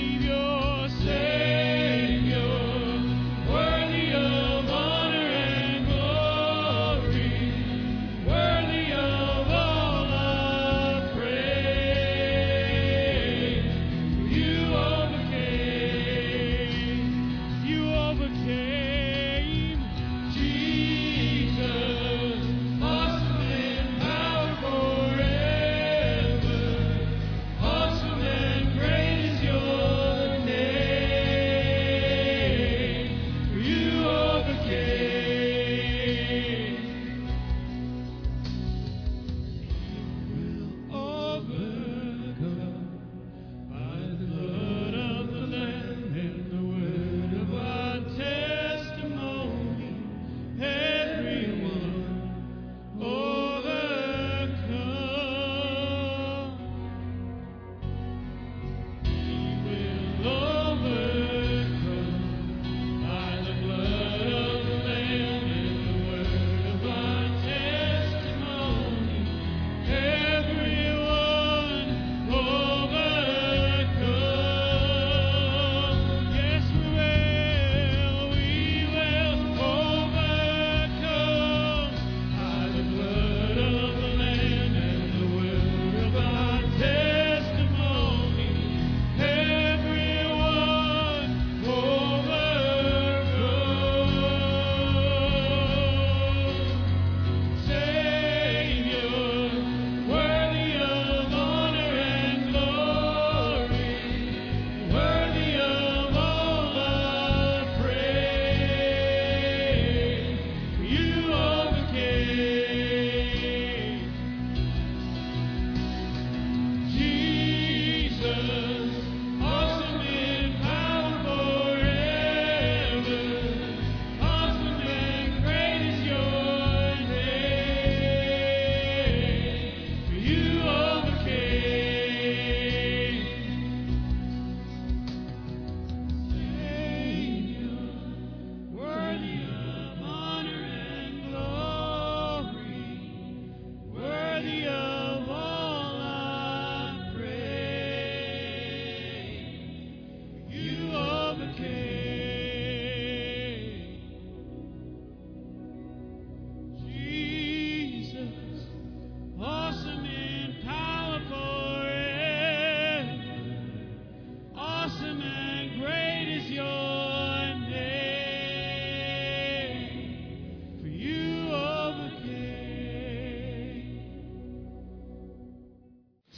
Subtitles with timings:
[0.00, 0.49] Savior.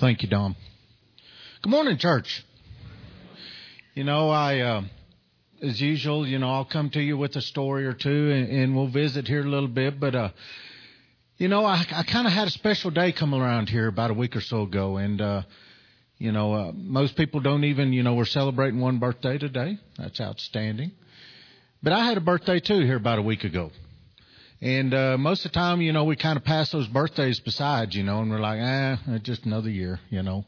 [0.03, 0.57] Thank you, Don.
[1.63, 2.45] Good morning, church.
[3.95, 4.83] You know, I, uh,
[5.63, 8.75] as usual, you know, I'll come to you with a story or two and, and
[8.75, 10.01] we'll visit here a little bit.
[10.01, 10.31] But, uh,
[11.37, 14.15] you know, I, I kind of had a special day come around here about a
[14.15, 14.97] week or so ago.
[14.97, 15.43] And, uh,
[16.19, 19.79] you know, uh, most people don't even, you know, we're celebrating one birthday today.
[19.99, 20.91] That's outstanding.
[21.81, 23.71] But I had a birthday too here about a week ago.
[24.63, 27.97] And uh, most of the time, you know, we kind of pass those birthdays beside,
[27.97, 30.45] you know, and we're like, ah, just another year, you know.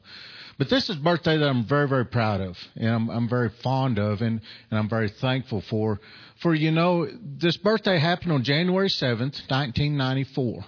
[0.56, 3.48] But this is a birthday that I'm very, very proud of, and I'm, I'm very
[3.48, 6.00] fond of, and, and I'm very thankful for.
[6.36, 10.64] For you know, this birthday happened on January seventh, 1994,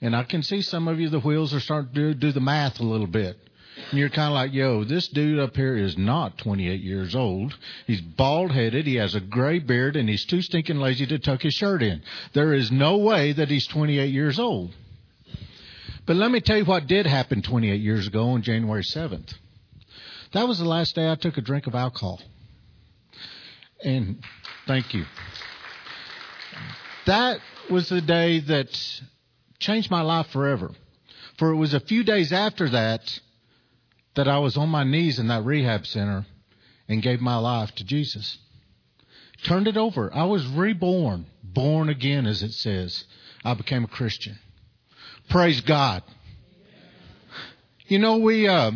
[0.00, 2.40] and I can see some of you the wheels are starting to do, do the
[2.40, 3.36] math a little bit.
[3.90, 7.56] And you're kind of like, yo, this dude up here is not 28 years old.
[7.86, 8.86] He's bald headed.
[8.86, 12.02] He has a gray beard and he's too stinking lazy to tuck his shirt in.
[12.34, 14.74] There is no way that he's 28 years old.
[16.06, 19.32] But let me tell you what did happen 28 years ago on January 7th.
[20.32, 22.20] That was the last day I took a drink of alcohol.
[23.82, 24.22] And
[24.66, 25.04] thank you.
[27.06, 29.02] That was the day that
[29.58, 30.70] changed my life forever.
[31.38, 33.20] For it was a few days after that
[34.18, 36.26] that I was on my knees in that rehab center
[36.88, 38.38] and gave my life to Jesus.
[39.44, 40.12] Turned it over.
[40.12, 43.04] I was reborn, born again, as it says.
[43.44, 44.36] I became a Christian.
[45.30, 46.02] Praise God.
[47.86, 48.72] You know, we, uh,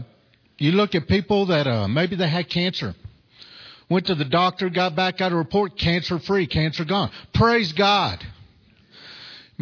[0.59, 2.95] you look at people that, uh, maybe they had cancer.
[3.91, 7.11] Went to the doctor, got back, got a report, cancer free, cancer gone.
[7.35, 8.25] Praise God.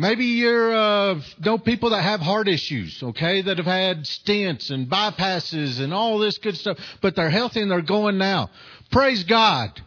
[0.01, 4.89] Maybe you're uh, know people that have heart issues, okay, that have had stents and
[4.89, 8.49] bypasses and all this good stuff, but they're healthy and they're going now.
[8.91, 9.79] Praise God.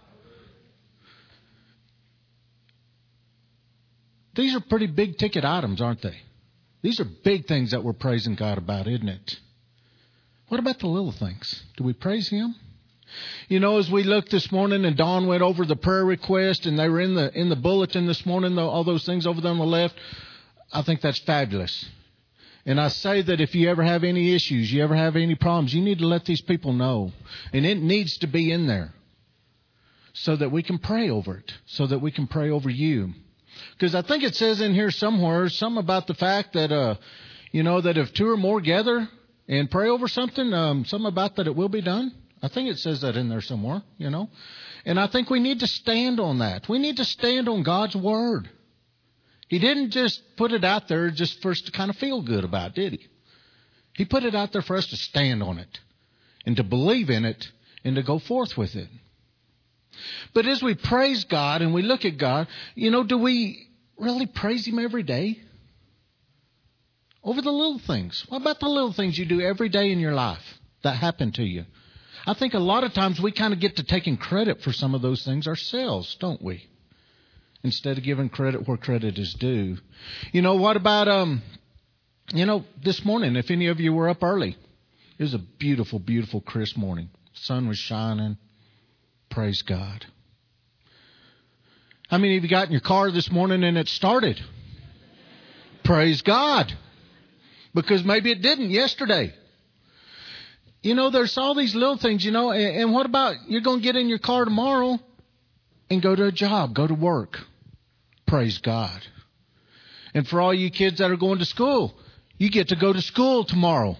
[4.35, 6.17] These are pretty big ticket items, aren't they?
[6.83, 9.39] These are big things that we're praising God about, isn't it?
[10.49, 11.63] What about the little things?
[11.75, 12.53] Do we praise Him?
[13.47, 16.77] You know, as we looked this morning and Don went over the prayer request and
[16.77, 19.57] they were in the in the bulletin this morning, all those things over there on
[19.57, 19.95] the left,
[20.71, 21.85] I think that's fabulous.
[22.65, 25.73] And I say that if you ever have any issues, you ever have any problems,
[25.73, 27.11] you need to let these people know.
[27.51, 28.93] And it needs to be in there
[30.13, 33.13] so that we can pray over it, so that we can pray over you.
[33.73, 36.95] Because I think it says in here somewhere some about the fact that, uh,
[37.51, 39.09] you know, that if two or more gather
[39.47, 42.13] and pray over something, um, something about that it will be done.
[42.43, 44.29] I think it says that in there somewhere, you know.
[44.85, 46.67] And I think we need to stand on that.
[46.67, 48.49] We need to stand on God's word.
[49.47, 52.43] He didn't just put it out there just for us to kind of feel good
[52.43, 53.07] about, did he?
[53.93, 55.79] He put it out there for us to stand on it
[56.45, 57.47] and to believe in it
[57.85, 58.89] and to go forth with it.
[60.33, 64.25] But as we praise God and we look at God, you know, do we really
[64.25, 65.39] praise Him every day?
[67.23, 68.25] Over the little things.
[68.27, 70.43] What about the little things you do every day in your life
[70.81, 71.63] that happen to you?
[72.25, 74.95] I think a lot of times we kind of get to taking credit for some
[74.95, 76.65] of those things ourselves, don't we?
[77.63, 79.77] Instead of giving credit where credit is due.
[80.31, 81.41] You know, what about, um,
[82.33, 84.55] you know, this morning, if any of you were up early,
[85.17, 87.09] it was a beautiful, beautiful, crisp morning.
[87.33, 88.37] Sun was shining.
[89.29, 90.05] Praise God.
[92.09, 94.39] How many of you got in your car this morning and it started?
[95.83, 96.71] Praise God.
[97.73, 99.33] Because maybe it didn't yesterday.
[100.83, 103.79] You know, there's all these little things, you know, and, and what about you're going
[103.79, 104.99] to get in your car tomorrow
[105.89, 107.39] and go to a job, go to work?
[108.27, 109.01] Praise God.
[110.13, 111.95] And for all you kids that are going to school,
[112.37, 113.95] you get to go to school tomorrow.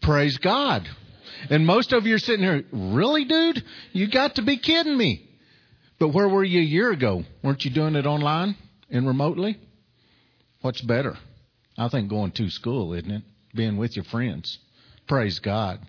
[0.00, 0.88] Praise God.
[1.50, 3.64] And most of you are sitting here, really, dude?
[3.92, 5.28] You got to be kidding me.
[5.98, 7.24] But where were you a year ago?
[7.42, 8.56] Weren't you doing it online
[8.90, 9.58] and remotely?
[10.60, 11.16] What's better?
[11.76, 13.22] I think going to school, isn't it?
[13.54, 14.58] Being with your friends.
[15.06, 15.80] Praise God.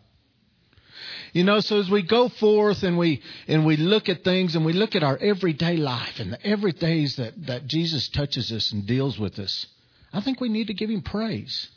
[1.34, 4.66] You know, so as we go forth and we and we look at things and
[4.66, 8.88] we look at our everyday life and the everydays that, that Jesus touches us and
[8.88, 9.66] deals with us,
[10.14, 11.68] I think we need to give him praise.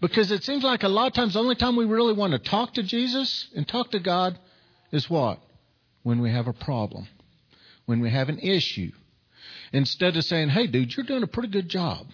[0.00, 2.38] Because it seems like a lot of times the only time we really want to
[2.38, 4.38] talk to Jesus and talk to God
[4.92, 5.40] is what?
[6.02, 7.08] When we have a problem.
[7.86, 8.92] When we have an issue.
[9.72, 12.06] Instead of saying, Hey dude, you're doing a pretty good job.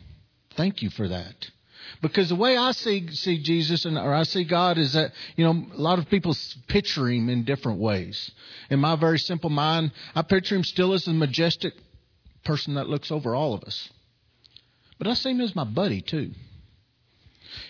[0.56, 1.50] Thank you for that.
[2.00, 5.44] Because the way I see see Jesus and or I see God is that you
[5.44, 6.36] know a lot of people
[6.68, 8.30] picture Him in different ways.
[8.70, 11.74] In my very simple mind, I picture Him still as a majestic
[12.44, 13.90] person that looks over all of us.
[14.98, 16.32] But I see Him as my buddy too.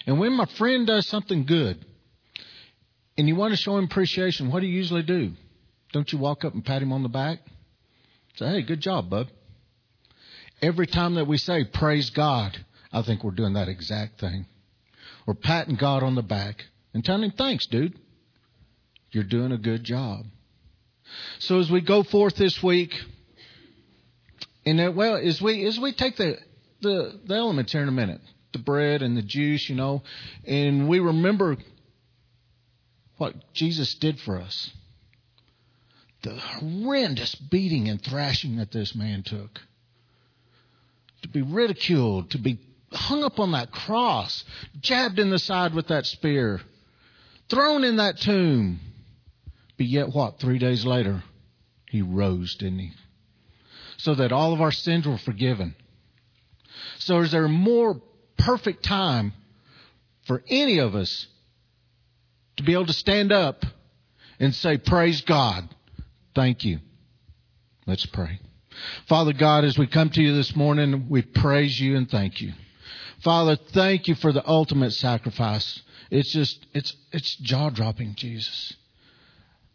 [0.07, 1.85] And when my friend does something good,
[3.17, 5.33] and you want to show him appreciation, what do you usually do?
[5.93, 7.41] Don't you walk up and pat him on the back?
[8.37, 9.29] Say, hey, good job, bub.
[10.63, 14.47] Every time that we say, praise God, I think we're doing that exact thing.
[15.27, 17.99] We're patting God on the back and telling him, thanks, dude.
[19.11, 20.27] You're doing a good job.
[21.39, 22.95] So as we go forth this week,
[24.65, 26.39] and well, as we as we take the,
[26.81, 28.21] the the elements here in a minute,
[28.53, 30.03] the bread and the juice, you know,
[30.47, 31.57] and we remember
[33.19, 34.71] what Jesus did for us.
[36.23, 39.61] The horrendous beating and thrashing that this man took.
[41.23, 42.59] To be ridiculed, to be
[42.95, 44.45] hung up on that cross,
[44.81, 46.61] jabbed in the side with that spear,
[47.49, 48.81] thrown in that tomb.
[49.77, 50.39] But yet, what?
[50.39, 51.23] Three days later,
[51.89, 52.93] he rose, didn't he?
[53.99, 55.75] So that all of our sins were forgiven.
[56.99, 58.01] So, is there a more
[58.39, 59.33] perfect time
[60.27, 61.27] for any of us
[62.57, 63.65] to be able to stand up
[64.39, 65.69] and say, Praise God.
[66.35, 66.81] Thank you.
[67.87, 68.41] Let's pray.
[69.09, 72.53] Father God, as we come to you this morning, we praise you and thank you.
[73.23, 75.81] Father, thank you for the ultimate sacrifice.
[76.11, 78.75] It's just, it's, it's jaw dropping, Jesus,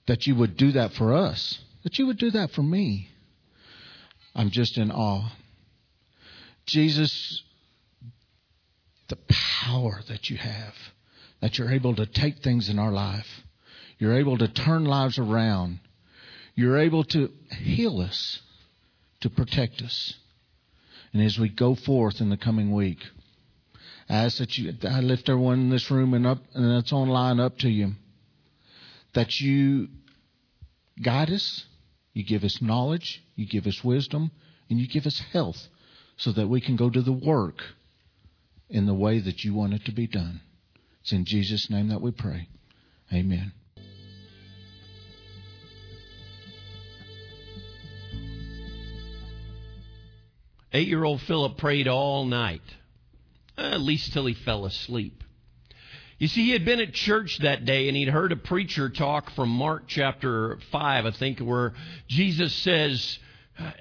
[0.06, 3.10] that you would do that for us, that you would do that for me.
[4.36, 5.32] I'm just in awe.
[6.66, 7.42] Jesus,
[9.08, 10.76] the power that you have,
[11.42, 13.44] that you're able to take things in our life.
[13.98, 15.80] You're able to turn lives around.
[16.54, 18.42] You're able to heal us,
[19.22, 20.16] to protect us.
[21.14, 23.00] And as we go forth in the coming week,
[24.10, 27.40] I ask that you, I lift everyone in this room and up, and that's online
[27.40, 27.94] up to you,
[29.14, 29.90] that you
[31.02, 31.66] guide us,
[32.14, 34.32] you give us knowledge, you give us wisdom,
[34.70, 35.68] and you give us health
[36.16, 37.62] so that we can go to the work
[38.70, 40.42] in the way that you want it to be done.
[41.02, 42.48] It's in Jesus' name that we pray.
[43.14, 43.54] Amen.
[50.74, 52.62] Eight year old Philip prayed all night,
[53.58, 55.24] at least till he fell asleep.
[56.20, 59.30] You see, he had been at church that day and he'd heard a preacher talk
[59.32, 61.74] from Mark chapter 5, I think, where
[62.08, 63.20] Jesus says,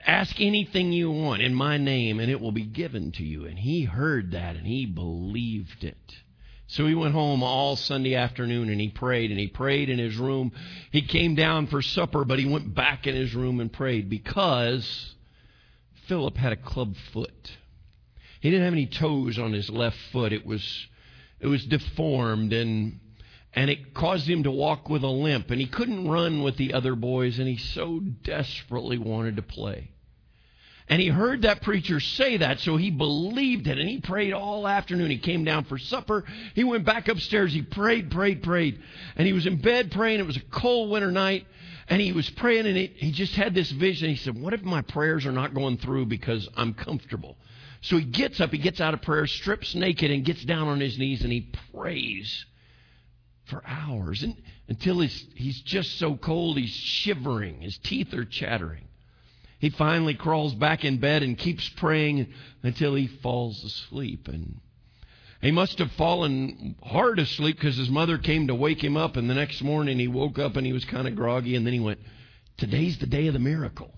[0.06, 3.46] Ask anything you want in my name and it will be given to you.
[3.46, 5.96] And he heard that and he believed it.
[6.68, 10.16] So he went home all Sunday afternoon and he prayed and he prayed in his
[10.16, 10.52] room.
[10.90, 15.14] He came down for supper, but he went back in his room and prayed because
[16.06, 17.52] Philip had a club foot.
[18.40, 20.33] He didn't have any toes on his left foot.
[20.33, 20.87] It was
[21.40, 23.01] it was deformed and
[23.55, 26.75] and it caused him to walk with a limp and he couldn't run with the
[26.75, 29.90] other boys and he so desperately wanted to play.
[30.88, 34.68] And he heard that preacher say that, so he believed it and he prayed all
[34.68, 35.11] afternoon.
[35.11, 36.25] He came down for supper.
[36.55, 37.53] He went back upstairs.
[37.53, 38.81] He prayed, prayed, prayed.
[39.16, 40.20] And he was in bed praying.
[40.20, 41.46] It was a cold winter night.
[41.88, 44.11] And he was praying and he he just had this vision.
[44.11, 47.37] He said, What if my prayers are not going through because I'm comfortable?
[47.87, 50.81] So he gets up, he gets out of prayer, strips naked, and gets down on
[50.81, 52.44] his knees and he prays
[53.44, 54.35] for hours and,
[54.66, 57.61] until he's, he's just so cold he's shivering.
[57.61, 58.88] His teeth are chattering.
[59.61, 62.33] He finally crawls back in bed and keeps praying
[62.64, 64.27] until he falls asleep.
[64.27, 64.61] And
[65.40, 69.16] he must have fallen hard asleep because his mother came to wake him up.
[69.16, 71.55] And the next morning he woke up and he was kind of groggy.
[71.55, 72.01] And then he went,
[72.57, 73.94] Today's the day of the miracle.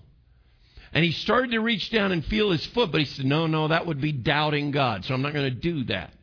[0.93, 3.67] And he started to reach down and feel his foot, but he said, No, no,
[3.67, 6.13] that would be doubting God, so I'm not going to do that.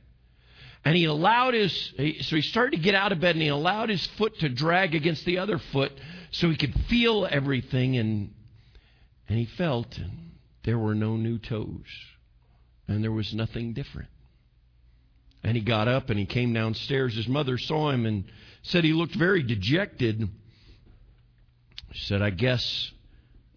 [0.84, 1.72] And he allowed his,
[2.20, 4.94] so he started to get out of bed and he allowed his foot to drag
[4.94, 5.92] against the other foot
[6.30, 7.96] so he could feel everything.
[7.96, 8.32] And,
[9.28, 10.32] and he felt, and
[10.64, 11.86] there were no new toes,
[12.86, 14.10] and there was nothing different.
[15.42, 17.16] And he got up and he came downstairs.
[17.16, 18.24] His mother saw him and
[18.62, 20.28] said he looked very dejected.
[21.92, 22.92] She said, I guess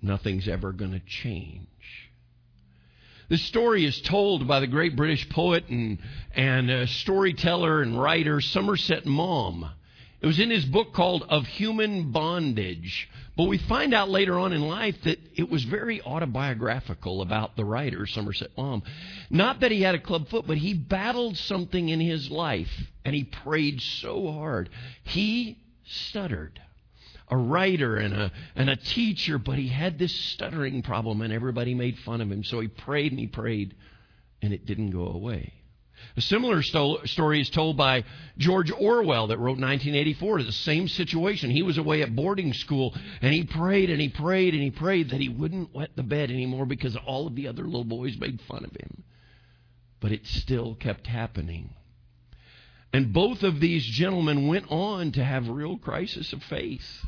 [0.02, 1.68] nothing's ever going to change.
[3.30, 6.00] This story is told by the great British poet and,
[6.36, 9.70] and storyteller and writer Somerset Maugham.
[10.22, 13.08] It was in his book called Of Human Bondage.
[13.38, 17.64] But we find out later on in life that it was very autobiographical about the
[17.64, 18.82] writer, Somerset Maugham.
[19.30, 22.72] Not that he had a club foot, but he battled something in his life
[23.06, 24.70] and he prayed so hard.
[25.04, 26.60] He stuttered
[27.30, 31.76] a writer and a, and a teacher, but he had this stuttering problem and everybody
[31.76, 32.44] made fun of him.
[32.44, 33.76] So he prayed and he prayed
[34.42, 35.54] and it didn't go away.
[36.16, 38.04] A similar sto- story is told by
[38.38, 40.44] George Orwell that wrote 1984.
[40.44, 41.50] The same situation.
[41.52, 45.10] He was away at boarding school and he prayed and he prayed and he prayed
[45.10, 48.42] that he wouldn't wet the bed anymore because all of the other little boys made
[48.42, 49.04] fun of him.
[50.00, 51.74] But it still kept happening.
[52.92, 57.06] And both of these gentlemen went on to have real crisis of faith.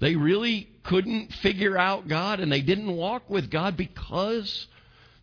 [0.00, 4.66] They really couldn't figure out God and they didn't walk with God because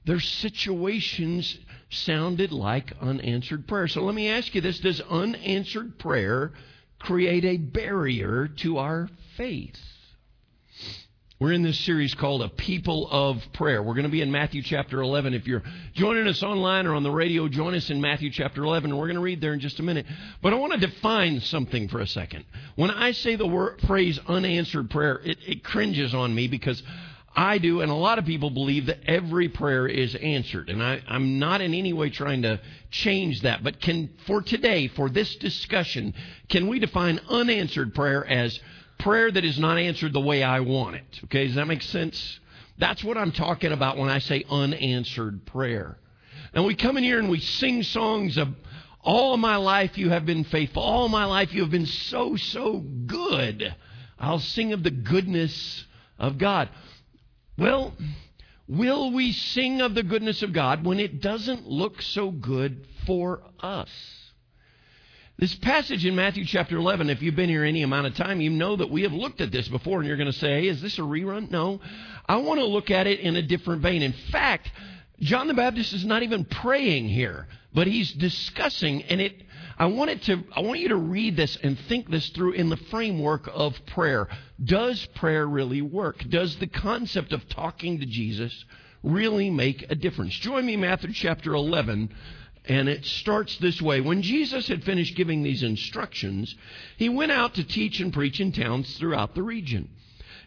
[0.06, 1.58] their situations
[1.90, 3.88] sounded like unanswered prayer.
[3.88, 6.54] So let me ask you this Does unanswered prayer
[7.00, 9.80] create a barrier to our faith?
[11.42, 13.82] We're in this series called A People of Prayer.
[13.82, 15.34] We're going to be in Matthew chapter 11.
[15.34, 15.64] If you're
[15.96, 18.96] joining us online or on the radio, join us in Matthew chapter 11.
[18.96, 20.06] We're going to read there in just a minute.
[20.44, 22.46] But I want to define something for a second.
[22.76, 26.84] When I say the word, phrase unanswered prayer, it, it cringes on me because
[27.36, 30.70] I do, and a lot of people believe that every prayer is answered.
[30.70, 33.64] And I, am not in any way trying to change that.
[33.64, 36.14] But can, for today, for this discussion,
[36.50, 38.60] can we define unanswered prayer as
[39.02, 41.20] prayer that is not answered the way I want it.
[41.26, 42.40] Okay, does that make sense?
[42.78, 45.98] That's what I'm talking about when I say unanswered prayer.
[46.54, 48.50] And we come in here and we sing songs of
[49.02, 50.82] all my life you have been faithful.
[50.82, 53.76] All my life you have been so, so good.
[54.20, 55.86] I'll sing of the goodness
[56.20, 56.70] of God.
[57.58, 57.94] Well,
[58.68, 63.42] will we sing of the goodness of God when it doesn't look so good for
[63.60, 63.90] us?
[65.42, 68.52] This passage in Matthew chapter 11, if you've been here any amount of time, you
[68.52, 70.84] know that we have looked at this before, and you're going to say, hey, is
[70.84, 71.50] this a rerun?
[71.50, 71.82] No.
[72.30, 74.04] I want to look at it in a different vein.
[74.04, 74.72] In fact,
[75.20, 79.34] John the Baptist is not even praying here, but he's discussing, and it.
[79.80, 80.44] I want it to.
[80.56, 84.28] I want you to read this and think this through in the framework of prayer.
[84.64, 86.24] Does prayer really work?
[86.30, 88.64] Does the concept of talking to Jesus
[89.02, 90.36] really make a difference?
[90.36, 92.14] Join me, Matthew chapter 11
[92.66, 94.02] and it starts this way.
[94.02, 96.56] When Jesus had finished giving these instructions,
[96.98, 99.90] he went out to teach and preach in towns throughout the region.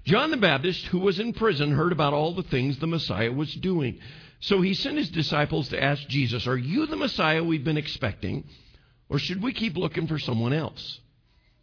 [0.04, 3.52] John the Baptist, who was in prison, heard about all the things the Messiah was
[3.54, 3.98] doing.
[4.40, 8.44] So he sent his disciples to ask Jesus, Are you the Messiah we've been expecting,
[9.08, 11.00] or should we keep looking for someone else?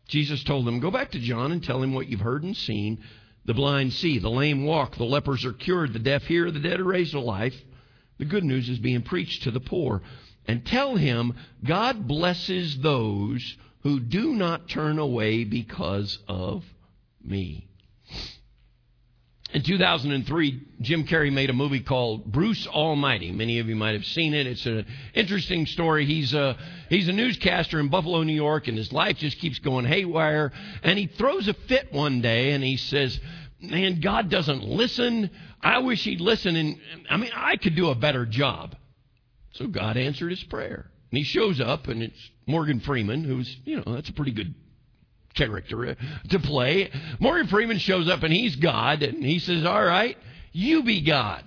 [0.07, 3.03] Jesus told them, Go back to John and tell him what you've heard and seen.
[3.45, 6.79] The blind see, the lame walk, the lepers are cured, the deaf hear, the dead
[6.79, 7.55] are raised to life.
[8.17, 10.01] The good news is being preached to the poor.
[10.47, 16.63] And tell him, God blesses those who do not turn away because of
[17.23, 17.67] me.
[19.53, 23.31] In 2003, Jim Carrey made a movie called Bruce Almighty.
[23.33, 24.47] Many of you might have seen it.
[24.47, 26.05] It's an interesting story.
[26.05, 26.55] He's a,
[26.89, 30.53] he's a newscaster in Buffalo, New York, and his life just keeps going haywire.
[30.83, 33.19] And he throws a fit one day and he says,
[33.59, 35.29] Man, God doesn't listen.
[35.61, 36.55] I wish he'd listen.
[36.55, 36.77] And
[37.09, 38.75] I mean, I could do a better job.
[39.53, 40.89] So God answered his prayer.
[41.11, 44.55] And he shows up, and it's Morgan Freeman, who's, you know, that's a pretty good
[45.33, 45.95] character uh,
[46.29, 46.89] to play.
[47.19, 50.17] Morgan Freeman shows up, and he's God, and he says, All right,
[50.53, 51.43] you be God.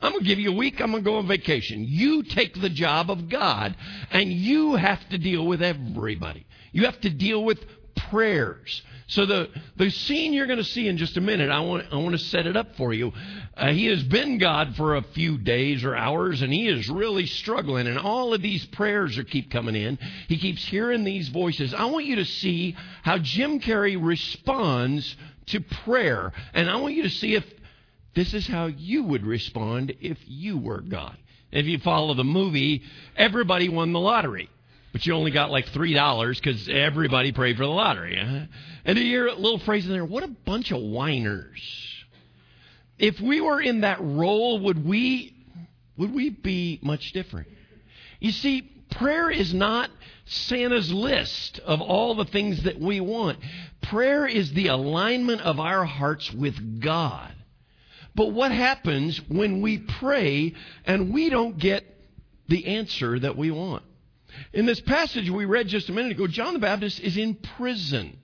[0.00, 0.80] I'm going to give you a week.
[0.80, 1.84] I'm going to go on vacation.
[1.88, 3.74] You take the job of God,
[4.10, 6.46] and you have to deal with everybody.
[6.72, 7.58] You have to deal with
[7.96, 8.82] prayers.
[9.08, 11.96] So the, the scene you're going to see in just a minute, I want, I
[11.96, 13.12] want to set it up for you.
[13.56, 17.26] Uh, he has been God for a few days or hours, and he is really
[17.26, 17.86] struggling.
[17.86, 19.98] And all of these prayers are keep coming in.
[20.28, 21.72] He keeps hearing these voices.
[21.72, 27.04] I want you to see how Jim Carrey responds to prayer, and I want you
[27.04, 27.44] to see if
[28.14, 31.16] this is how you would respond if you were God.
[31.52, 32.82] If you follow the movie,
[33.16, 34.50] everybody won the lottery
[34.96, 38.16] but you only got like three dollars because everybody prayed for the lottery.
[38.18, 38.46] Huh?
[38.86, 41.60] And you hear a little phrase in there, what a bunch of whiners.
[42.98, 45.36] If we were in that role, would we
[45.98, 47.48] would we be much different?
[48.20, 49.90] You see, prayer is not
[50.24, 53.38] Santa's list of all the things that we want.
[53.82, 57.34] Prayer is the alignment of our hearts with God.
[58.14, 60.54] But what happens when we pray
[60.86, 61.84] and we don't get
[62.48, 63.82] the answer that we want?
[64.52, 68.18] In this passage we read just a minute ago, John the Baptist is in prison.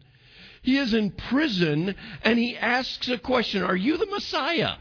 [0.62, 4.75] He is in prison and he asks a question Are you the Messiah?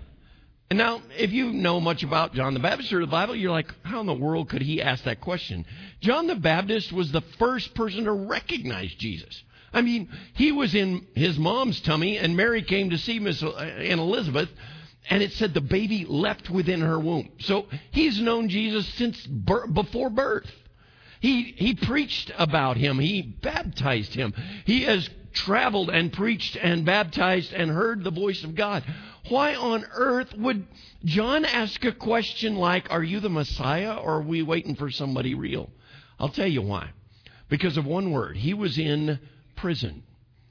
[0.71, 3.67] And now, if you know much about John the Baptist or the Bible, you're like,
[3.83, 5.65] how in the world could he ask that question?
[5.99, 9.43] John the Baptist was the first person to recognize Jesus.
[9.73, 13.99] I mean, he was in his mom's tummy, and Mary came to see Miss Aunt
[13.99, 14.47] Elizabeth,
[15.09, 17.33] and it said the baby leapt within her womb.
[17.39, 20.49] So he's known Jesus since birth, before birth.
[21.21, 22.97] He, he preached about him.
[22.97, 24.33] He baptized him.
[24.65, 28.83] He has traveled and preached and baptized and heard the voice of God.
[29.29, 30.65] Why on earth would
[31.05, 35.35] John ask a question like, Are you the Messiah or are we waiting for somebody
[35.35, 35.69] real?
[36.19, 36.89] I'll tell you why.
[37.49, 38.35] Because of one word.
[38.35, 39.19] He was in
[39.55, 40.01] prison.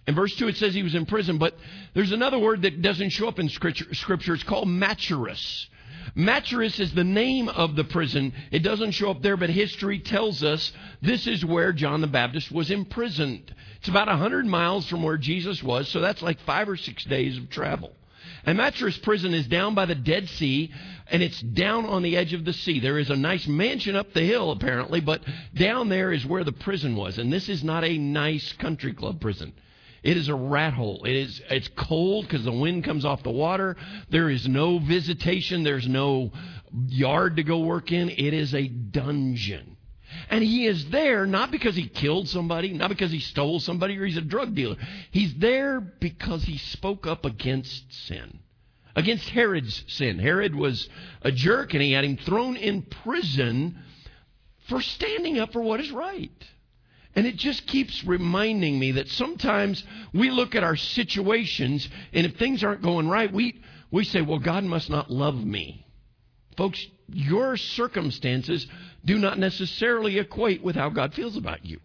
[0.06, 1.54] In verse 2, it says he was in prison, but
[1.94, 3.86] there's another word that doesn't show up in Scripture.
[4.34, 5.66] It's called Machaerus.
[6.16, 8.32] Machaerus is the name of the prison.
[8.50, 10.72] It doesn't show up there, but history tells us
[11.02, 13.54] this is where John the Baptist was imprisoned.
[13.78, 17.36] It's about 100 miles from where Jesus was, so that's like five or six days
[17.38, 17.92] of travel.
[18.44, 20.72] And Machaerus prison is down by the Dead Sea,
[21.10, 22.80] and it's down on the edge of the sea.
[22.80, 25.22] There is a nice mansion up the hill, apparently, but
[25.54, 27.18] down there is where the prison was.
[27.18, 29.52] And this is not a nice country club prison.
[30.02, 31.04] It is a rat hole.
[31.04, 33.76] It is it's cold because the wind comes off the water.
[34.08, 35.62] There is no visitation.
[35.62, 36.32] There's no
[36.88, 38.08] yard to go work in.
[38.08, 39.76] It is a dungeon.
[40.28, 44.06] And he is there not because he killed somebody, not because he stole somebody or
[44.06, 44.76] he's a drug dealer.
[45.10, 48.40] He's there because he spoke up against sin.
[48.96, 50.18] Against Herod's sin.
[50.18, 50.88] Herod was
[51.22, 53.78] a jerk and he had him thrown in prison
[54.68, 56.30] for standing up for what is right.
[57.16, 59.82] And it just keeps reminding me that sometimes
[60.14, 64.38] we look at our situations, and if things aren't going right, we, we say, well,
[64.38, 65.84] God must not love me.
[66.56, 68.66] Folks, your circumstances
[69.04, 71.80] do not necessarily equate with how God feels about you,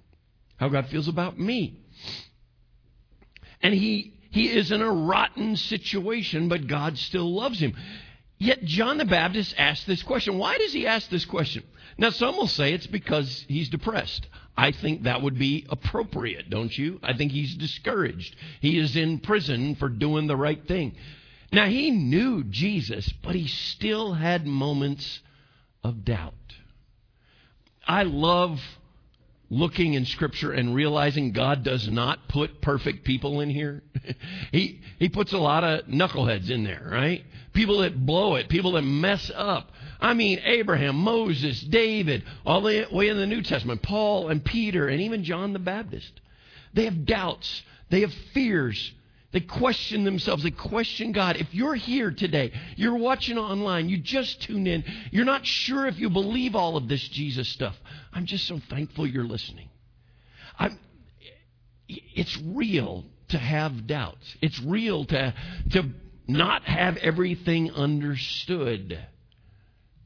[0.57, 1.79] how God feels about me.
[3.61, 7.75] And he, he is in a rotten situation, but God still loves him.
[8.37, 10.37] Yet John the Baptist asked this question.
[10.37, 11.63] Why does he ask this question?
[11.97, 14.27] Now, some will say it's because he's depressed.
[14.57, 16.99] I think that would be appropriate, don't you?
[17.03, 18.35] I think he's discouraged.
[18.61, 20.95] He is in prison for doing the right thing.
[21.51, 25.21] Now, he knew Jesus, but he still had moments
[25.83, 26.33] of doubt.
[27.87, 28.59] I love
[29.49, 33.83] looking in Scripture and realizing God does not put perfect people in here.
[34.51, 37.23] he, he puts a lot of knuckleheads in there, right?
[37.53, 39.71] People that blow it, people that mess up.
[39.99, 44.87] I mean, Abraham, Moses, David, all the way in the New Testament, Paul and Peter,
[44.87, 46.19] and even John the Baptist.
[46.73, 48.93] They have doubts, they have fears.
[49.35, 50.43] They question themselves.
[50.43, 51.35] They question God.
[51.35, 55.99] If you're here today, you're watching online, you just tuned in, you're not sure if
[55.99, 57.75] you believe all of this Jesus stuff.
[58.13, 59.67] I'm just so thankful you're listening.
[60.57, 60.79] I'm,
[61.89, 64.37] it's real to have doubts.
[64.41, 65.33] It's real to,
[65.71, 65.89] to
[66.29, 69.05] not have everything understood.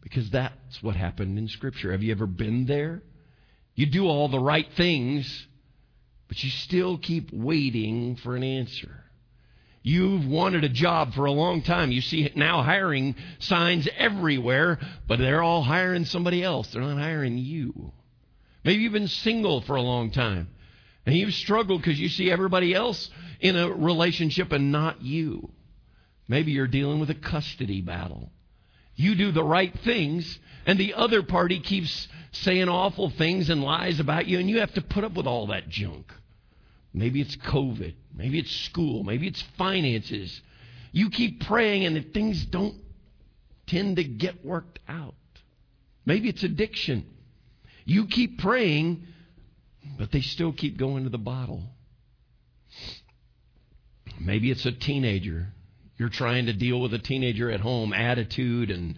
[0.02, 1.92] Because that's what happened in Scripture.
[1.92, 3.04] Have you ever been there?
[3.76, 5.46] You do all the right things,
[6.28, 8.99] but you still keep waiting for an answer.
[9.82, 11.92] You've wanted a job for a long time.
[11.92, 16.68] You see now hiring signs everywhere, but they're all hiring somebody else.
[16.70, 17.94] They're not hiring you.
[18.64, 20.50] Maybe you've been single for a long time.
[21.06, 23.10] And you've struggled because you see everybody else
[23.40, 25.50] in a relationship and not you.
[26.28, 28.32] Maybe you're dealing with a custody battle.
[28.96, 34.00] You do the right things, and the other party keeps saying awful things and lies
[34.00, 36.14] about you, and you have to put up with all that junk.
[36.94, 37.94] Maybe it's COVID.
[38.16, 39.04] Maybe it's school.
[39.04, 40.42] Maybe it's finances.
[40.92, 42.76] You keep praying, and if things don't
[43.68, 45.16] tend to get worked out.
[46.06, 47.06] Maybe it's addiction.
[47.86, 49.06] You keep praying,
[49.98, 51.64] but they still keep going to the bottle.
[54.20, 55.48] Maybe it's a teenager.
[55.98, 58.96] You're trying to deal with a teenager at home, attitude and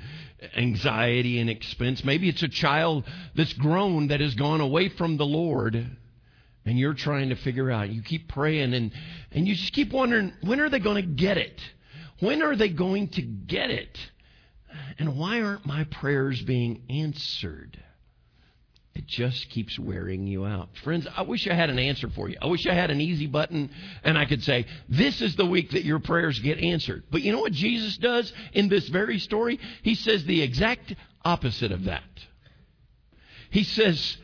[0.56, 2.04] anxiety and expense.
[2.04, 5.98] Maybe it's a child that's grown that has gone away from the Lord
[6.66, 7.90] and you're trying to figure out.
[7.90, 8.92] You keep praying and,
[9.32, 11.60] and you just keep wondering, when are they going to get it?
[12.20, 13.98] When are they going to get it?
[15.00, 17.82] And why aren't my prayers being answered?
[18.94, 20.70] It just keeps wearing you out.
[20.84, 22.36] Friends, I wish I had an answer for you.
[22.42, 23.70] I wish I had an easy button
[24.04, 27.04] and I could say, this is the week that your prayers get answered.
[27.10, 29.60] But you know what Jesus does in this very story?
[29.82, 30.94] He says the exact
[31.24, 32.04] opposite of that.
[33.50, 34.18] He says,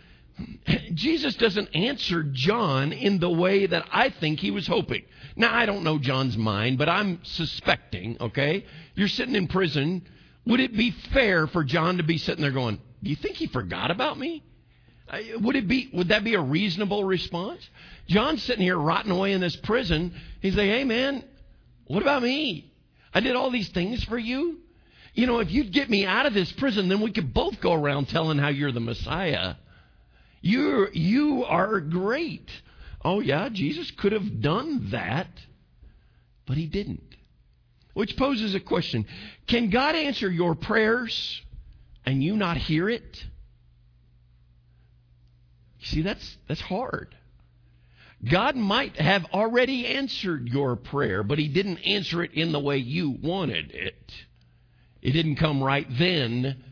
[0.93, 5.03] Jesus doesn't answer John in the way that I think he was hoping.
[5.35, 8.65] Now, I don't know John's mind, but I'm suspecting, okay?
[8.95, 10.07] You're sitting in prison.
[10.45, 13.47] Would it be fair for John to be sitting there going, Do you think he
[13.47, 14.43] forgot about me?
[15.39, 17.67] Would it be would that be a reasonable response?
[18.07, 20.13] John's sitting here rotting away in this prison.
[20.41, 21.23] He's like, "Hey man,
[21.85, 22.73] what about me?
[23.13, 24.59] I did all these things for you.
[25.13, 27.73] You know, if you'd get me out of this prison, then we could both go
[27.73, 29.55] around telling how you're the Messiah.
[30.47, 32.49] You you are great.
[33.03, 35.27] Oh yeah, Jesus could have done that,
[36.45, 37.03] but he didn't.
[37.93, 39.05] Which poses a question.
[39.47, 41.41] Can God answer your prayers
[42.05, 43.25] and you not hear it?
[45.81, 47.15] See, that's, that's hard.
[48.23, 52.77] God might have already answered your prayer, but He didn't answer it in the way
[52.77, 54.13] you wanted it.
[55.01, 56.63] It didn't come right then.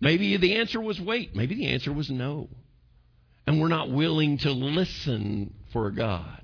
[0.00, 1.34] Maybe the answer was wait.
[1.34, 2.48] Maybe the answer was no.
[3.50, 6.40] And we're not willing to listen for God.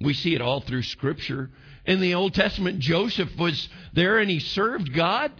[0.00, 1.50] We see it all through Scripture.
[1.84, 5.30] In the Old Testament, Joseph was there and he served God,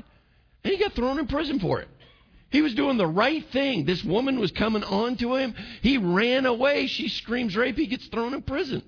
[0.62, 1.88] and he got thrown in prison for it.
[2.50, 3.86] He was doing the right thing.
[3.86, 5.54] This woman was coming on to him.
[5.80, 6.86] He ran away.
[6.86, 7.78] She screams rape.
[7.78, 8.82] He gets thrown in prison.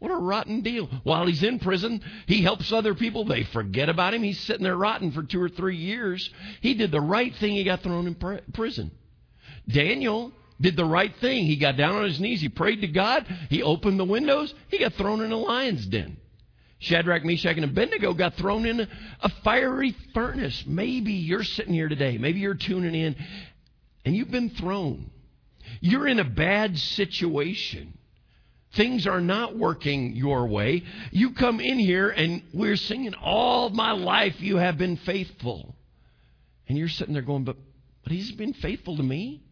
[0.00, 0.84] What a rotten deal.
[1.02, 3.24] While he's in prison, he helps other people.
[3.24, 4.22] They forget about him.
[4.22, 6.28] He's sitting there rotten for two or three years.
[6.60, 7.54] He did the right thing.
[7.54, 8.90] He got thrown in pr- prison.
[9.72, 11.46] Daniel did the right thing.
[11.46, 12.40] He got down on his knees.
[12.40, 13.26] He prayed to God.
[13.48, 14.52] He opened the windows.
[14.68, 16.18] He got thrown in a lion's den.
[16.78, 18.88] Shadrach, Meshach, and Abednego got thrown in
[19.20, 20.64] a fiery furnace.
[20.66, 22.16] Maybe you're sitting here today.
[22.16, 23.16] Maybe you're tuning in
[24.04, 25.10] and you've been thrown.
[25.80, 27.98] You're in a bad situation.
[28.74, 30.84] Things are not working your way.
[31.10, 35.74] You come in here and we're singing, All my life you have been faithful.
[36.68, 37.56] And you're sitting there going, But,
[38.04, 39.42] but he's been faithful to me?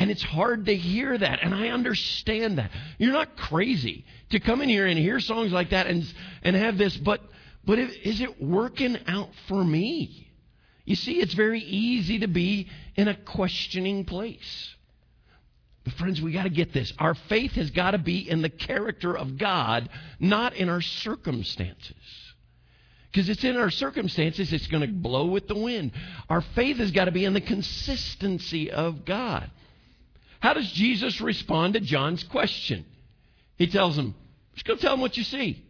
[0.00, 1.40] And it's hard to hear that.
[1.42, 2.70] And I understand that.
[2.96, 6.02] You're not crazy to come in here and hear songs like that and,
[6.42, 7.20] and have this, but,
[7.66, 10.26] but is it working out for me?
[10.86, 14.74] You see, it's very easy to be in a questioning place.
[15.84, 16.94] But friends, we got to get this.
[16.98, 21.94] Our faith has got to be in the character of God, not in our circumstances.
[23.12, 25.92] Because it's in our circumstances, it's going to blow with the wind.
[26.30, 29.50] Our faith has got to be in the consistency of God.
[30.40, 32.84] How does Jesus respond to John's question?
[33.56, 34.14] He tells him,
[34.54, 35.64] just go tell him what you see.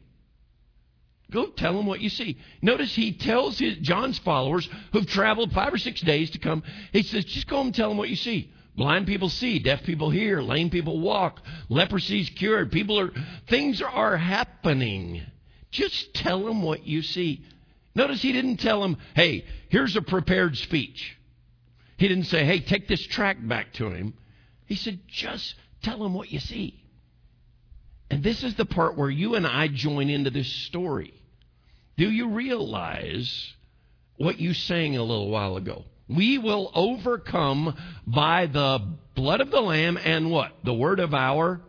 [1.31, 2.39] Go tell him what you see.
[2.61, 6.63] Notice he tells his, John's followers who've traveled five or six days to come,
[6.93, 8.53] he says, just go and tell him what you see.
[8.77, 12.73] Blind people see, deaf people hear, lame people walk, leprosy's cured.
[12.73, 13.11] People are,
[13.49, 15.23] things are happening.
[15.71, 17.45] Just tell them what you see.
[17.95, 21.17] Notice he didn't tell him, hey, here's a prepared speech.
[21.97, 24.15] He didn't say, hey, take this tract back to him.
[24.71, 26.81] He said, just tell him what you see.
[28.09, 31.13] And this is the part where you and I join into this story.
[31.97, 33.53] Do you realize
[34.17, 35.87] what you sang a little while ago?
[36.09, 38.81] We will overcome by the
[39.17, 40.53] blood of the Lamb and what?
[40.63, 41.63] The word of our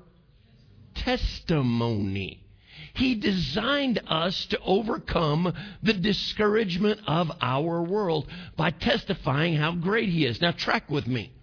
[0.93, 2.45] testimony.
[2.93, 10.23] He designed us to overcome the discouragement of our world by testifying how great He
[10.23, 10.39] is.
[10.39, 11.33] Now, track with me.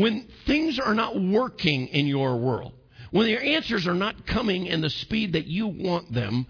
[0.00, 2.72] When things are not working in your world,
[3.10, 6.46] when your answers are not coming in the speed that you want them,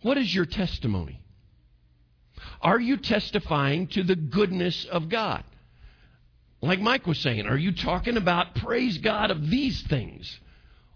[0.00, 1.20] what is your testimony?
[2.62, 5.44] Are you testifying to the goodness of God?
[6.62, 10.40] Like Mike was saying, are you talking about praise God of these things?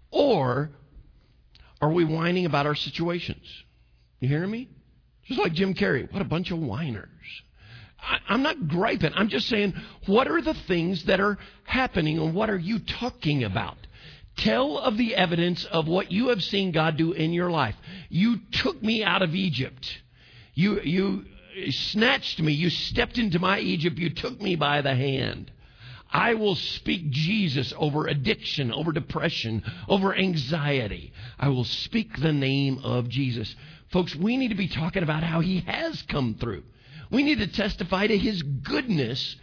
[0.09, 0.71] Or
[1.81, 3.45] are we whining about our situations?
[4.19, 4.69] You hearing me?
[5.25, 6.11] Just like Jim Carrey.
[6.11, 7.43] What a bunch of whiners.
[8.05, 9.11] I, am not griping.
[9.15, 9.73] I'm just saying,
[10.05, 13.77] what are the things that are happening and what are you talking about?
[14.37, 17.75] Tell of the evidence of what you have seen God do in your life.
[18.09, 20.01] You took me out of Egypt.
[20.53, 21.25] You, you
[21.69, 22.51] snatched me.
[22.51, 23.97] You stepped into my Egypt.
[23.97, 25.51] You took me by the hand.
[26.11, 31.11] I will speak Jesus over addiction, over depression, over anxiety.
[31.39, 33.53] I will speak the name of Jesus.
[33.91, 36.63] Folks, we need to be talking about how he has come through.
[37.11, 39.35] We need to testify to his goodness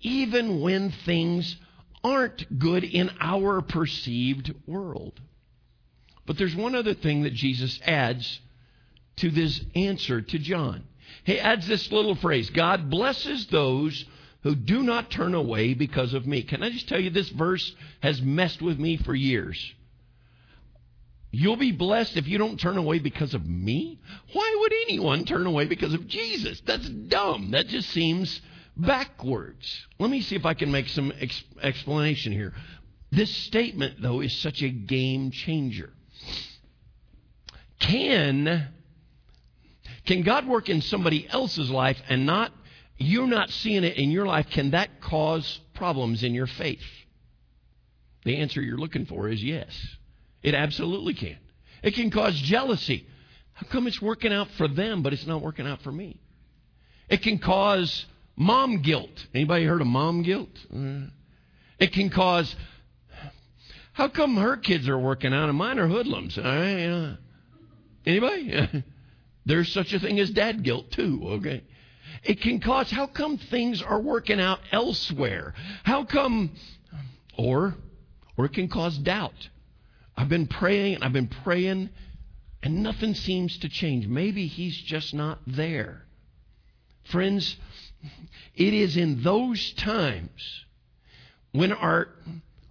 [0.00, 1.56] even when things
[2.04, 5.20] aren't good in our perceived world.
[6.26, 8.40] But there's one other thing that Jesus adds
[9.16, 10.84] to this answer to John.
[11.24, 14.04] He adds this little phrase God blesses those
[14.42, 16.42] who do not turn away because of me.
[16.42, 19.74] Can I just tell you, this verse has messed with me for years.
[21.30, 24.00] You'll be blessed if you don't turn away because of me?
[24.32, 26.62] Why would anyone turn away because of Jesus?
[26.64, 27.50] That's dumb.
[27.50, 28.40] That just seems
[28.76, 29.86] backwards.
[29.98, 32.54] Let me see if I can make some ex- explanation here.
[33.10, 35.92] This statement, though, is such a game changer.
[37.78, 38.68] Can,
[40.06, 42.52] can God work in somebody else's life and not,
[42.98, 44.48] you're not seeing it in your life?
[44.50, 46.80] Can that cause problems in your faith?
[48.24, 49.95] The answer you're looking for is yes.
[50.46, 51.36] It absolutely can.
[51.82, 53.06] It can cause jealousy.
[53.52, 56.18] How come it's working out for them, but it's not working out for me?
[57.10, 59.26] It can cause Mom guilt.
[59.34, 60.50] Anybody heard of mom guilt?
[60.74, 61.06] Uh,
[61.78, 62.54] it can cause.
[63.94, 66.36] How come her kids are working out and mine are hoodlums?
[68.04, 68.84] Anybody?
[69.46, 71.20] There's such a thing as dad guilt too.
[71.24, 71.64] Okay.
[72.22, 72.90] It can cause.
[72.90, 75.54] How come things are working out elsewhere?
[75.82, 76.50] How come?
[77.38, 77.74] Or,
[78.36, 79.48] or it can cause doubt.
[80.16, 81.90] I've been praying and I've been praying,
[82.62, 84.06] and nothing seems to change.
[84.06, 86.02] Maybe he's just not there.
[87.04, 87.56] Friends,
[88.54, 90.64] it is in those times
[91.52, 92.08] when our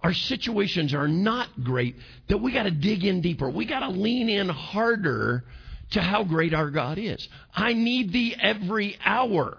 [0.02, 1.96] our situations are not great
[2.28, 3.48] that we got to dig in deeper.
[3.48, 5.44] We got to lean in harder
[5.92, 7.26] to how great our God is.
[7.52, 9.58] I need thee every hour,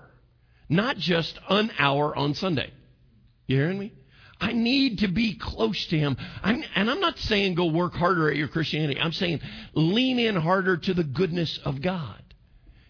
[0.70, 2.72] not just an hour on Sunday.
[3.48, 3.94] You hearing me?
[4.40, 6.18] I need to be close to Him.
[6.44, 9.00] I'm, and I'm not saying go work harder at your Christianity.
[9.00, 9.42] I'm saying
[9.74, 12.22] lean in harder to the goodness of God,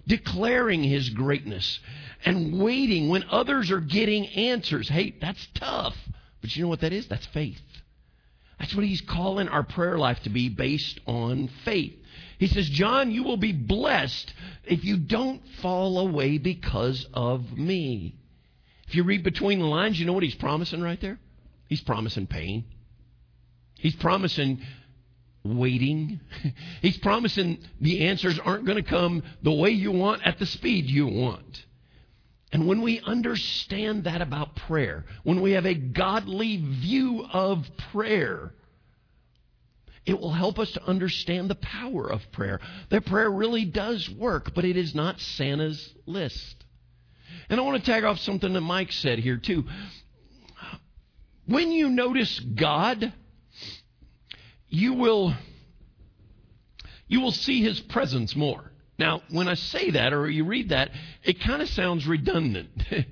[0.05, 1.79] declaring His greatness
[2.25, 4.89] and waiting when others are getting answers.
[4.89, 5.95] Hey, that's tough.
[6.41, 7.07] But you know what that is?
[7.07, 7.61] That's faith.
[8.59, 11.93] That's what he's calling our prayer life to be based on faith.
[12.39, 14.33] He says, John, you will be blessed
[14.65, 18.15] if you don't fall away because of me.
[18.87, 21.19] If you read between the lines, you know what he's promising right there?
[21.67, 22.65] He's promising pain.
[23.75, 24.61] He's promising
[25.43, 26.19] waiting.
[26.81, 30.85] He's promising the answers aren't going to come the way you want at the speed
[30.85, 31.65] you want.
[32.51, 38.53] And when we understand that about prayer, when we have a godly view of prayer,
[40.05, 42.61] it will help us to understand the power of prayer.
[42.89, 46.63] That prayer really does work, but it is not Santa's list.
[47.49, 49.65] And I want to tag off something that Mike said here, too.
[51.47, 53.13] When you notice God,
[54.67, 55.33] you will,
[57.07, 58.71] you will see his presence more.
[58.99, 60.91] Now, when I say that or you read that,
[61.23, 62.69] it kind of sounds redundant.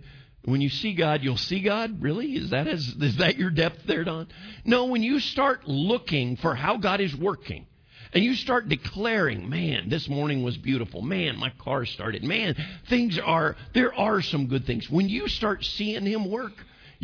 [0.45, 2.01] when you see God, you'll see God?
[2.01, 2.35] Really?
[2.35, 4.27] Is that, as, is that your depth there, Don?
[4.65, 7.67] No, when you start looking for how God is working,
[8.13, 11.01] and you start declaring, man, this morning was beautiful.
[11.01, 12.23] Man, my car started.
[12.23, 12.55] Man,
[12.89, 14.89] things are, there are some good things.
[14.89, 16.53] When you start seeing Him work,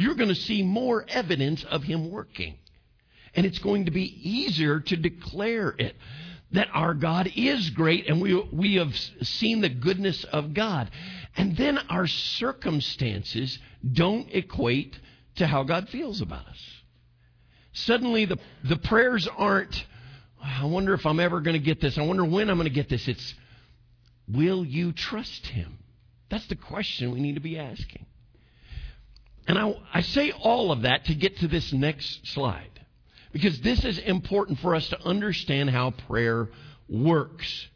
[0.01, 2.55] you're going to see more evidence of Him working.
[3.35, 5.95] And it's going to be easier to declare it
[6.51, 10.91] that our God is great and we, we have seen the goodness of God.
[11.37, 13.57] And then our circumstances
[13.89, 14.99] don't equate
[15.35, 16.61] to how God feels about us.
[17.73, 19.85] Suddenly the, the prayers aren't,
[20.43, 21.97] I wonder if I'm ever going to get this.
[21.97, 23.07] I wonder when I'm going to get this.
[23.07, 23.33] It's,
[24.27, 25.77] will you trust Him?
[26.29, 28.05] That's the question we need to be asking.
[29.47, 32.71] And I, I say all of that to get to this next slide.
[33.31, 36.49] because this is important for us to understand how prayer
[36.89, 37.67] works.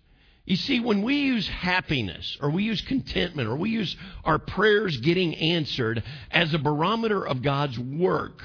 [0.45, 4.97] You see, when we use happiness or we use contentment or we use our prayers
[4.97, 8.43] getting answered as a barometer of God's work,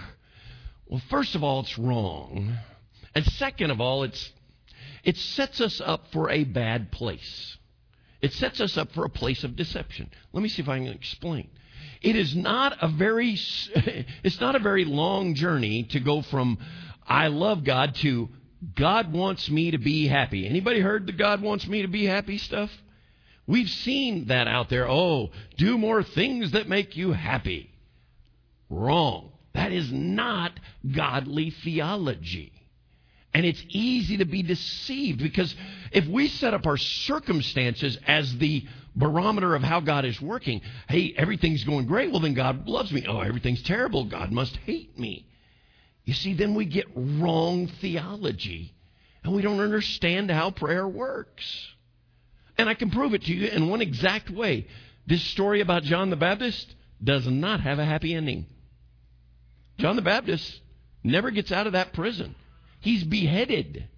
[0.86, 2.56] well, first of all, it's wrong.
[3.14, 4.32] And second of all, it's,
[5.04, 7.58] it sets us up for a bad place.
[8.22, 10.10] It sets us up for a place of deception.
[10.32, 11.48] Let me see if I can explain.
[12.02, 16.58] It is not a very, it's not a very long journey to go from
[17.06, 18.28] I love God to
[18.74, 20.46] God wants me to be happy.
[20.46, 22.70] Anybody heard the God wants me to be happy stuff?
[23.46, 24.88] We've seen that out there.
[24.88, 27.70] Oh, do more things that make you happy.
[28.68, 29.32] Wrong.
[29.54, 30.52] That is not
[30.88, 32.52] godly theology.
[33.32, 35.54] And it's easy to be deceived because
[35.92, 38.64] if we set up our circumstances as the
[38.94, 43.04] barometer of how God is working, hey, everything's going great, well, then God loves me.
[43.08, 45.26] Oh, everything's terrible, God must hate me.
[46.04, 48.74] You see, then we get wrong theology
[49.22, 51.44] and we don't understand how prayer works.
[52.58, 54.66] And I can prove it to you in one exact way.
[55.06, 58.46] This story about John the Baptist does not have a happy ending.
[59.78, 60.60] John the Baptist
[61.02, 62.34] never gets out of that prison.
[62.80, 63.88] He's beheaded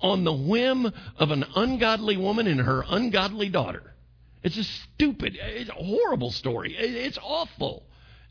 [0.00, 3.94] on the whim of an ungodly woman and her ungodly daughter.
[4.42, 6.74] It's a stupid, it's a horrible story.
[6.76, 7.84] It's awful.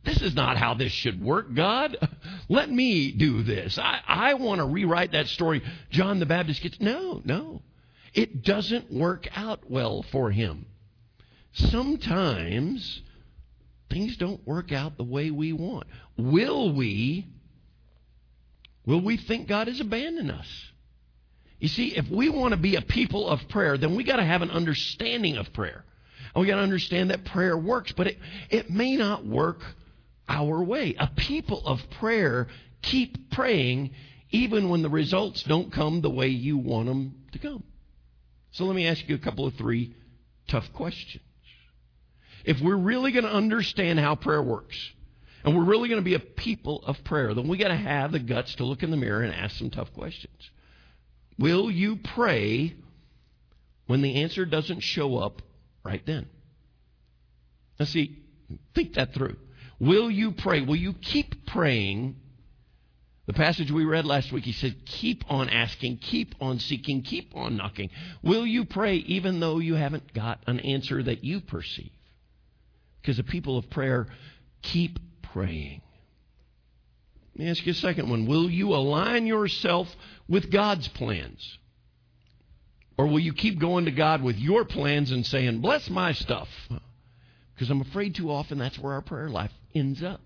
[0.03, 1.97] This is not how this should work, God.
[2.49, 3.77] Let me do this.
[3.77, 5.61] I, I want to rewrite that story.
[5.89, 6.79] John the Baptist gets.
[6.79, 7.61] No, no.
[8.13, 10.65] It doesn't work out well for him.
[11.51, 13.01] Sometimes
[13.89, 15.87] things don't work out the way we want.
[16.17, 17.27] Will we
[18.87, 20.47] Will we think God has abandoned us?
[21.59, 24.23] You see, if we want to be a people of prayer, then we got to
[24.23, 25.83] have an understanding of prayer.
[26.37, 28.19] And we got to understand that prayer works, but it,
[28.51, 29.57] it may not work
[30.29, 30.95] our way.
[30.99, 32.45] A people of prayer
[32.83, 33.89] keep praying
[34.29, 37.63] even when the results don't come the way you want them to come.
[38.51, 39.95] So let me ask you a couple of three
[40.47, 41.23] tough questions.
[42.45, 44.77] If we're really going to understand how prayer works,
[45.43, 48.11] and we're really going to be a people of prayer, then we got to have
[48.11, 50.51] the guts to look in the mirror and ask some tough questions.
[51.39, 52.75] Will you pray
[53.87, 55.41] when the answer doesn't show up
[55.87, 56.27] right then?
[57.79, 58.17] Now, see,
[58.75, 59.37] think that through.
[59.79, 60.61] Will you pray?
[60.61, 62.17] Will you keep praying?
[63.25, 67.35] The passage we read last week, he said, keep on asking, keep on seeking, keep
[67.35, 67.89] on knocking.
[68.21, 71.91] Will you pray even though you haven't got an answer that you perceive?
[73.01, 74.07] Because the people of prayer
[74.61, 74.99] keep
[75.33, 75.81] praying.
[77.35, 78.25] Let me ask you a second one.
[78.25, 79.87] Will you align yourself
[80.27, 81.57] with God's plans?
[82.97, 86.49] Or will you keep going to God with your plans and saying, bless my stuff?
[87.53, 90.21] Because I'm afraid too often that's where our prayer life ends up.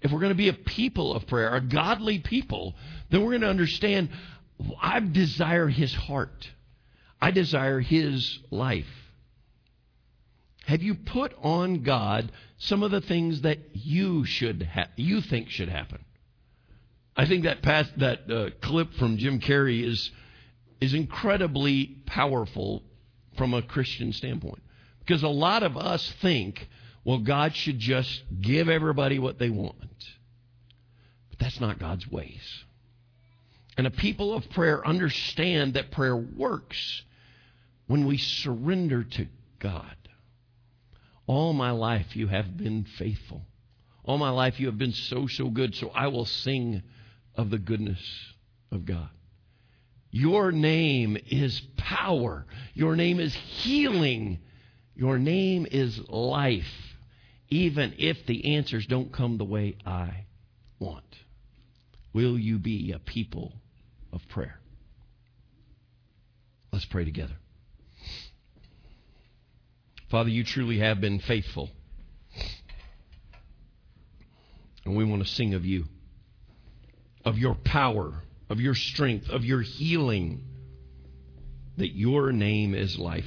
[0.00, 2.74] If we're going to be a people of prayer, a godly people,
[3.10, 4.10] then we're going to understand
[4.80, 6.48] I desire His heart.
[7.20, 8.86] I desire His life.
[10.66, 15.50] Have you put on God some of the things that you should ha- you think
[15.50, 16.04] should happen?
[17.16, 20.10] I think that past, that uh, clip from Jim Carrey is
[20.80, 22.82] is incredibly powerful
[23.36, 24.62] from a Christian standpoint
[25.00, 26.68] because a lot of us think,
[27.04, 29.76] well, God should just give everybody what they want,
[31.30, 32.64] but that's not God's ways.
[33.76, 37.02] And a people of prayer understand that prayer works
[37.86, 39.26] when we surrender to
[39.58, 39.96] God.
[41.26, 43.42] All my life you have been faithful.
[44.04, 45.74] All my life you have been so, so good.
[45.74, 46.82] So I will sing
[47.36, 48.00] of the goodness
[48.72, 49.10] of God.
[50.10, 52.44] Your name is power.
[52.74, 54.38] Your name is healing.
[54.94, 56.96] Your name is life,
[57.48, 60.26] even if the answers don't come the way I
[60.78, 61.04] want.
[62.12, 63.52] Will you be a people
[64.12, 64.58] of prayer?
[66.72, 67.34] Let's pray together.
[70.10, 71.70] Father, you truly have been faithful.
[74.84, 75.84] And we want to sing of you,
[77.24, 78.14] of your power,
[78.50, 80.42] of your strength, of your healing,
[81.76, 83.24] that your name is life.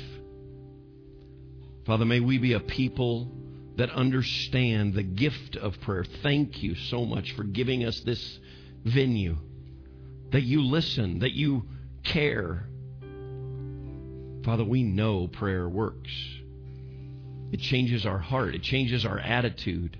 [1.85, 3.31] Father, may we be a people
[3.77, 6.05] that understand the gift of prayer.
[6.21, 8.39] Thank you so much for giving us this
[8.83, 9.37] venue,
[10.31, 11.63] that you listen, that you
[12.03, 12.67] care.
[14.45, 16.11] Father, we know prayer works.
[17.51, 19.97] It changes our heart, it changes our attitude.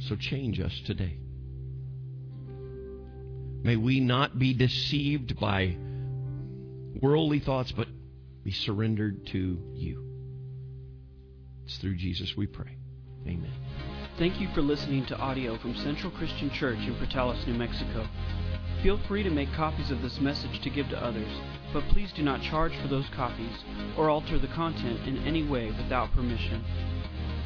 [0.00, 1.21] So change us today.
[3.62, 5.76] May we not be deceived by
[7.00, 7.88] worldly thoughts, but
[8.42, 10.04] be surrendered to you.
[11.64, 12.76] It's through Jesus we pray.
[13.26, 13.52] Amen.
[14.18, 18.06] Thank you for listening to audio from Central Christian Church in Portales, New Mexico.
[18.82, 21.30] Feel free to make copies of this message to give to others,
[21.72, 23.56] but please do not charge for those copies
[23.96, 26.64] or alter the content in any way without permission.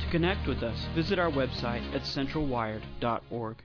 [0.02, 3.56] To connect with us, visit our website at centralwired.org.